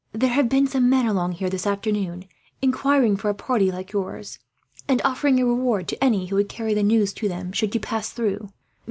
There 0.13 0.31
have 0.31 0.49
been 0.49 0.65
some 0.65 0.89
men 0.89 1.05
along 1.05 1.33
here 1.33 1.47
this 1.51 1.67
afternoon, 1.67 2.25
inquiring 2.59 3.17
for 3.17 3.29
a 3.29 3.35
party 3.35 3.71
like 3.71 3.91
yours; 3.93 4.39
and 4.87 4.99
offering 5.05 5.39
a 5.39 5.45
reward 5.45 5.87
to 5.89 6.03
any 6.03 6.25
who 6.25 6.37
would 6.37 6.49
carry 6.49 6.73
the 6.73 6.81
news 6.81 7.13
to 7.13 7.29
them, 7.29 7.51
should 7.51 7.75
you 7.75 7.81
pass 7.81 8.09
through. 8.09 8.49